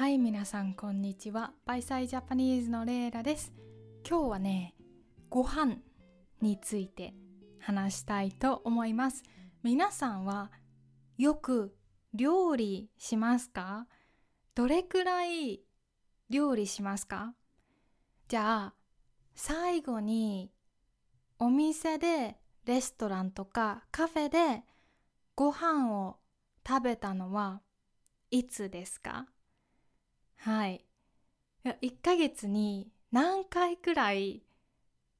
[0.00, 1.52] はい皆さんこんにちは。
[1.66, 3.52] バイサイジャパニーズのレイラです。
[4.08, 4.74] 今日はね
[5.28, 5.76] ご飯
[6.40, 7.12] について
[7.58, 9.22] 話したいと思います。
[9.62, 10.50] 皆さんは
[11.18, 11.76] よく
[12.14, 13.88] 料理しますか？
[14.54, 15.60] どれくらい
[16.30, 17.34] 料理しますか？
[18.26, 18.74] じゃあ
[19.34, 20.50] 最後に
[21.38, 24.62] お店でレストランとかカフェで
[25.34, 26.16] ご飯を
[26.66, 27.60] 食べたのは
[28.30, 29.26] いつですか？
[30.40, 30.84] はい。
[31.64, 34.42] い1ヶ月に何回くらい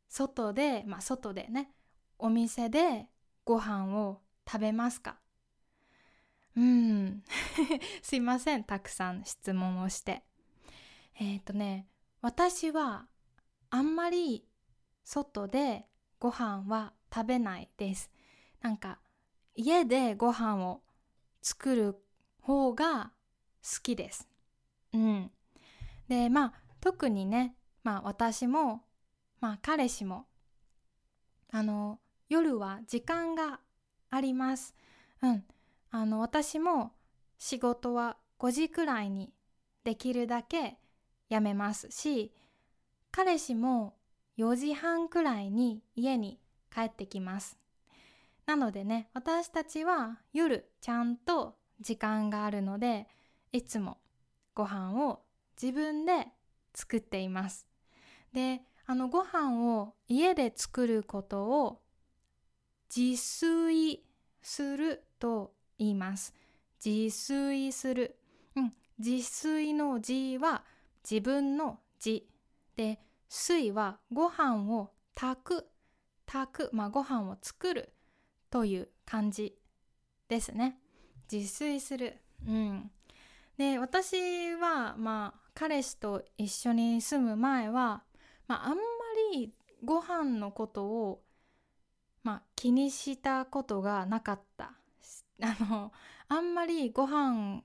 [0.08, 1.70] 外でまあ外でね
[2.18, 3.06] お店で
[3.44, 5.18] ご飯を食べますか？
[6.56, 7.22] うん。
[8.02, 8.64] すいません。
[8.64, 10.24] たくさん質問をして。
[11.16, 11.86] えっ、ー、とね
[12.22, 13.06] 私は
[13.68, 14.46] あんまり
[15.04, 15.86] 外で
[16.18, 18.10] ご飯は食べないです。
[18.62, 19.00] なんか
[19.54, 20.82] 家でご飯を
[21.42, 22.02] 作る
[22.40, 23.12] 方が
[23.62, 24.29] 好きです。
[24.92, 25.30] うん。
[26.08, 27.54] でまあ特にね
[27.84, 28.82] まあ私も
[29.40, 30.26] まあ彼氏も
[31.52, 33.60] あの夜は時間が
[34.10, 34.74] あります。
[35.22, 35.44] うん。
[35.90, 36.92] あの私も
[37.38, 39.32] 仕事は5時くらいに
[39.84, 40.78] できるだけ
[41.28, 42.32] やめますし
[43.10, 43.94] 彼氏も
[44.38, 46.38] 4時半くらいに家に
[46.72, 47.58] 帰ってきます。
[48.46, 53.06] なのでね私たちは夜ちゃんと時間があるので
[53.52, 53.98] いつも
[54.54, 55.22] ご飯を
[55.60, 56.28] 自分で
[56.74, 57.66] 作っています。
[58.32, 61.80] であのご飯を家で作ることを
[62.94, 64.04] 自炊
[64.42, 66.34] すると言います。
[66.84, 68.16] 自炊する、
[68.56, 70.64] うん、自炊の自は
[71.08, 72.24] 自分の自。
[72.76, 75.66] で水はご飯を炊く。
[76.26, 76.70] 炊く。
[76.72, 77.92] まあご飯を作る
[78.50, 79.56] という感じ
[80.28, 80.80] ですね。
[81.30, 82.18] 自炊する。
[82.46, 82.90] うん。
[83.60, 88.02] で私はまあ彼氏と一緒に住む前は、
[88.48, 88.78] まあ、あんま
[89.34, 89.52] り
[89.84, 91.20] ご飯のことを、
[92.22, 94.72] まあ、気にしたことがなかった
[95.44, 95.92] あの
[96.28, 97.62] あんまりご飯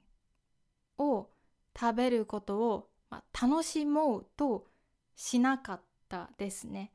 [0.97, 1.29] を
[1.73, 4.67] 食べることを、まあ、楽しもうと
[5.16, 6.91] しなかったですね。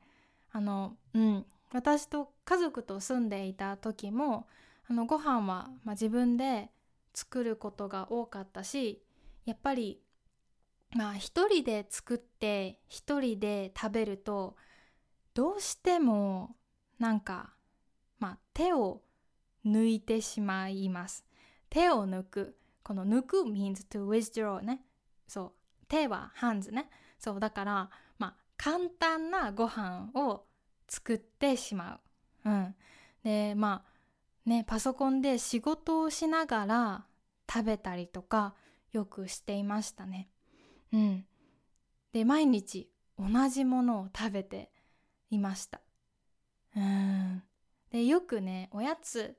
[0.51, 4.47] あのうん私と家族と住んでいた時も
[4.87, 6.69] あのご飯は、まあ、自分で
[7.13, 9.03] 作ることが多かったし
[9.45, 10.01] やっぱり
[10.95, 14.55] まあ一人で作って一人で食べると
[15.33, 16.55] どうしても
[16.99, 17.53] なんか
[18.19, 19.01] まあ手を
[19.65, 21.25] 抜いてしまいます。
[21.69, 22.57] 手を抜く。
[22.83, 24.81] この抜く means to withdraw ね。
[25.27, 25.51] そう。
[25.87, 26.89] 手は hands ね。
[27.17, 27.39] そう。
[27.39, 30.43] だからまあ簡単なご飯を
[30.87, 31.99] 作ってしま
[32.45, 32.49] う。
[32.49, 32.75] うん。
[33.23, 33.90] でまあ
[34.45, 37.05] ねパソコンで仕事をしながら
[37.51, 38.55] 食べたりとか
[38.91, 40.29] よくしていましたね。
[40.93, 41.25] うん。
[42.13, 44.71] で毎日同じものを食べて
[45.29, 45.81] いました。
[46.75, 47.43] うん。
[47.91, 49.35] でよくねおやつ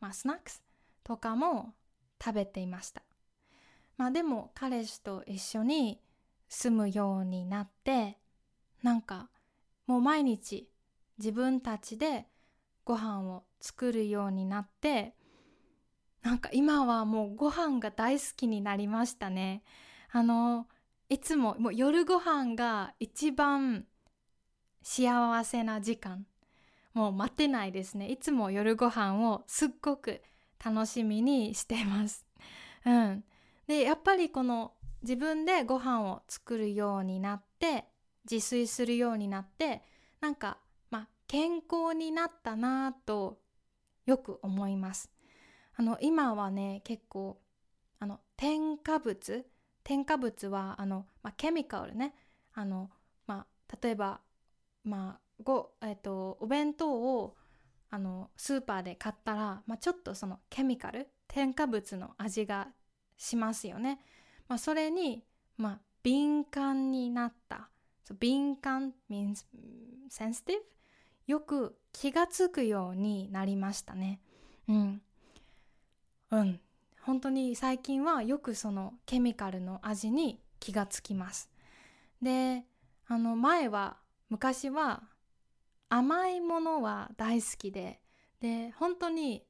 [0.00, 0.62] まあスナックス
[1.02, 1.74] とかも
[2.22, 3.02] 食べていました。
[3.96, 6.00] まあでも彼氏と一緒に
[6.48, 8.18] 住むようになって
[8.82, 9.30] なんか
[9.86, 10.68] もう毎日
[11.18, 12.26] 自分たちで
[12.84, 15.14] ご飯を作るようになって
[16.22, 19.62] なんか今はもうご飯が大好きになりましたね。
[20.12, 20.66] あの
[21.08, 23.86] いつももう夜ご飯が一番
[24.82, 26.26] 幸せな時間。
[26.94, 28.08] もう待てないですね。
[28.08, 30.22] いつも夜ご飯をすっごく
[30.64, 32.26] 楽しみにしてます。
[32.84, 33.24] うん。
[33.66, 34.72] でやっぱりこの
[35.02, 37.84] 自分でご飯を作るようになって
[38.30, 39.82] 自炊するようになって
[40.20, 40.58] なんか
[40.90, 43.38] まあ健康になったなと
[44.06, 45.10] よく思います
[45.76, 47.38] あの今はね結構
[47.98, 49.46] あの添加物
[49.84, 52.14] 添加物はあの、まあ、ケミカルね
[52.54, 52.90] あの、
[53.26, 54.20] まあ、例えば、
[54.82, 57.36] まあごえーと、お弁当を
[57.90, 62.68] あのスーパーで買ったら、まあ、ちょっとそのケミカル添加物の味が
[63.16, 64.00] しますよね。
[64.48, 65.24] まあ、それに、
[65.56, 67.70] まあ、敏感になった。
[68.08, 69.44] So, 敏感 means
[70.10, 70.60] sensitive?
[71.26, 74.20] よく気がつくようになりましたね。
[74.68, 75.02] うん。
[76.30, 76.60] うん。
[77.02, 81.50] 本当に最近はよくそのケミカルの味に気がつきます。
[82.20, 82.64] で、
[83.06, 83.96] あの前は
[84.28, 85.02] 昔は
[85.88, 88.00] 甘いものは大好きで、
[88.40, 89.44] で、本当に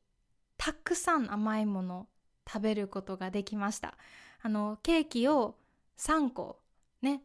[0.57, 2.09] たくさん甘いもの
[2.47, 3.97] 食べることができました。
[4.43, 5.57] あのケーキを
[5.97, 6.61] 3個
[7.03, 7.23] ね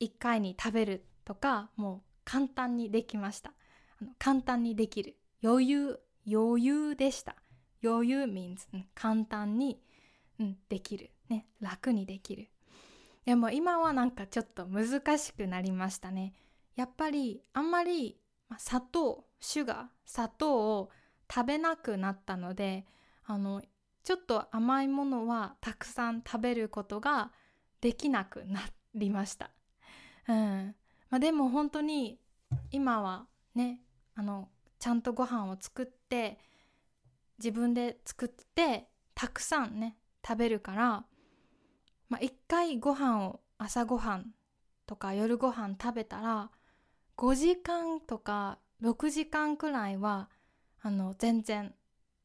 [0.00, 3.52] 1回に食べるとかもう簡単にできました
[4.18, 5.16] 簡単にできる。
[5.42, 6.00] 余裕
[6.30, 7.36] 余裕でした。
[7.84, 8.58] 余裕 means、
[8.94, 9.82] 簡単に、
[10.38, 11.46] うん、できるね。
[11.60, 12.48] 楽にできる。
[13.24, 16.32] でも今はなんかちょっと難しくなりましたね。
[16.76, 18.18] やっぱりあんまり
[18.58, 20.90] 砂糖シュガー砂糖を
[21.32, 22.86] 食べなくなったので
[23.24, 23.62] あの
[24.02, 27.30] ちょっと甘いものはたくさん食べることが
[27.80, 28.60] できなくな
[28.94, 29.50] りました。
[30.28, 30.74] うん。
[31.10, 32.18] まあ、でも本当に
[32.70, 33.80] 今はね
[34.14, 34.48] あの
[34.78, 36.38] ちゃんとご飯を作って
[37.38, 41.04] 自分で作ってたくさんね食べるから、
[42.08, 44.32] まあ、一回ご飯を朝ごはん
[44.86, 46.50] とか夜ご飯食べたら
[47.16, 50.28] 5時間とか6時間くらいは
[50.82, 51.74] あの全然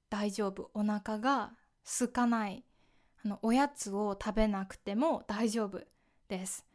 [0.10, 0.72] 大丈夫。
[0.74, 1.51] お腹が
[2.00, 2.63] 空かない。
[3.24, 5.81] あのおやつを食べなくても大丈夫
[6.28, 6.66] です。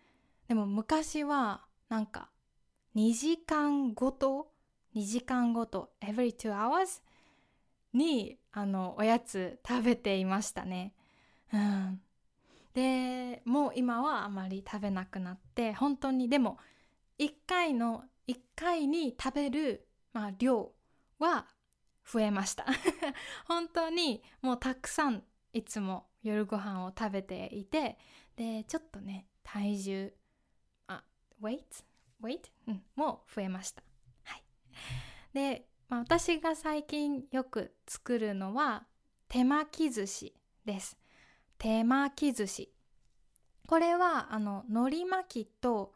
[0.49, 2.31] でも昔はなんか
[2.94, 4.51] 2時間ごと
[4.94, 7.02] 2時間ごと every two hours
[7.92, 10.94] にあのおやつ食べていましたね。
[11.52, 12.00] うん。
[12.74, 16.58] でもう今はあまり食べなくなって本当にでも
[17.18, 20.72] 1回の1回に食べる、まあ、量
[21.18, 21.46] は
[22.10, 22.66] 増えました。
[23.46, 25.22] 本当にもうたくさん
[25.52, 27.98] いつも夜ご飯を食べていて
[28.36, 30.14] でちょっとね体重
[30.86, 31.04] あ
[31.40, 31.84] weight
[32.22, 33.82] weight、うん、も増えました。
[35.34, 38.86] で、まあ、私が最近よく作るのは
[39.28, 40.34] 手巻き寿司
[40.64, 40.96] です。
[41.58, 42.72] 手巻き寿司。
[43.66, 45.94] これはあの海苔巻きと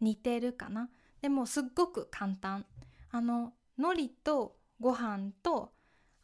[0.00, 0.90] 似てるかな。
[1.20, 2.66] でもすっごく簡単。
[3.10, 5.72] あの海苔とご飯と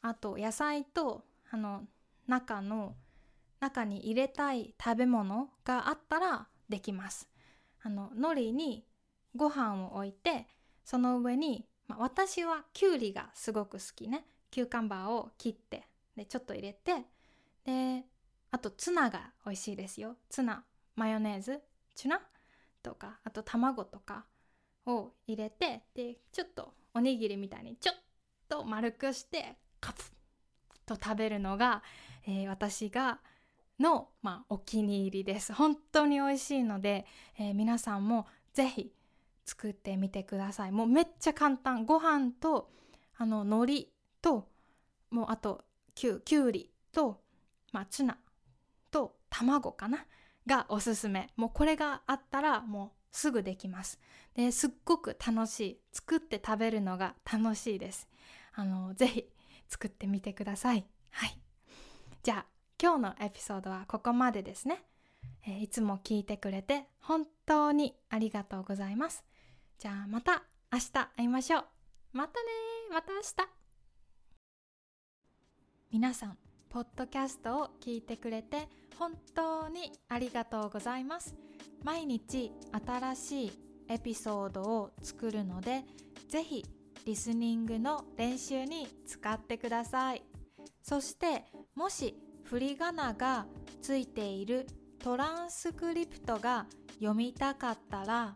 [0.00, 1.82] あと野菜とあの
[2.26, 2.94] 中の
[3.60, 7.28] 中に入れたい食べ物があったらできます。
[7.82, 8.84] あの海苔に
[9.34, 10.46] ご飯を置いて
[10.88, 14.24] その上に、まあ、私はきゅうりがすごく好きね。
[14.50, 15.86] キューカンバーを切って
[16.16, 17.04] でちょっと入れて
[17.64, 18.04] で
[18.50, 20.16] あとツナが美味しいですよ。
[20.28, 20.64] ツナ
[20.96, 21.60] マヨネーズ
[21.94, 22.20] チュナ？
[22.82, 24.24] とかあと卵とか
[24.86, 27.96] を入れてでちょっとおにぎりみたいにちょっ
[28.48, 30.04] と丸くしてカプッ
[30.86, 31.82] と食べるのが、
[32.26, 33.18] えー、私が
[33.78, 35.52] の、まあ、お気に入りです。
[35.52, 37.06] 本当に美味しいので、
[37.38, 38.92] えー、皆さんもぜひ
[39.48, 40.72] 作ってみてください。
[40.72, 41.86] もうめっちゃ簡単。
[41.86, 42.70] ご飯と
[43.16, 43.88] あの海苔
[44.20, 44.46] と
[45.10, 45.64] もうあと
[45.94, 47.22] きゅきゅうりと、
[47.72, 48.18] まあ、ツナ
[48.90, 50.04] と卵かな？
[50.46, 51.30] がおすすめ。
[51.36, 53.98] もうこれがあったらもうすぐできます。
[54.34, 55.80] ですっごく楽しい。
[55.92, 58.06] 作って食べるのが楽しいです。
[58.52, 59.24] あのぜひ
[59.68, 60.84] 作ってみてください。
[61.10, 61.38] はい。
[62.22, 62.46] じゃあ
[62.80, 64.84] 今日のエピソードはここまでですね、
[65.46, 69.24] えー、いつも聞いてくれて本当にありがとうございます。
[69.78, 70.42] じゃあまた
[70.72, 71.64] 明日会いましょう。
[72.12, 72.48] またね
[72.90, 73.26] また明日。
[75.92, 76.38] 皆さん
[76.68, 81.36] ポッドキャストを聞いてくれて本当にありがとうございます。
[81.84, 82.50] 毎日
[82.86, 83.52] 新しい
[83.88, 85.84] エピソードを作るので
[86.28, 86.66] ぜひ
[87.06, 90.24] リスニングの練習に使ってください。
[90.82, 91.44] そして
[91.76, 93.46] もし振り仮名が
[93.80, 94.66] ついている
[94.98, 98.34] トランスクリプトが読みたかったら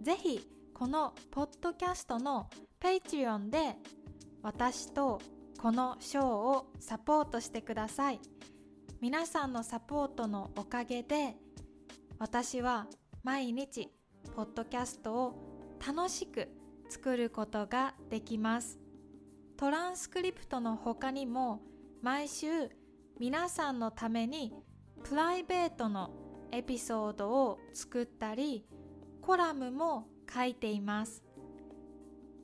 [0.00, 2.48] ぜひこのポッドキャストの
[2.80, 3.76] Patreon で
[4.42, 5.20] 私と
[5.60, 8.20] このショーをサポートしてください。
[9.00, 11.36] 皆さんのサポートのおかげで
[12.18, 12.86] 私は
[13.22, 13.90] 毎日
[14.34, 16.48] ポッドキャストを楽しく
[16.88, 18.78] 作ることができます。
[19.56, 21.60] トランスクリプトの他にも
[22.02, 22.70] 毎週
[23.18, 24.54] 皆さんのために
[25.02, 26.10] プライベートの
[26.52, 28.64] エピソードを作ったり
[29.28, 31.22] コラムも書いています。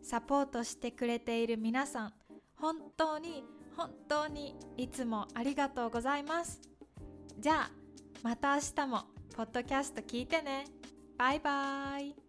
[0.02, 2.12] サポートしてくれている皆さん
[2.56, 3.42] 本当に
[3.74, 6.60] 本当にいつもありがとうございます。
[7.38, 7.70] じゃあ
[8.22, 10.66] また明日もポッドキャスト聞いてね。
[11.16, 12.23] バイバーイ。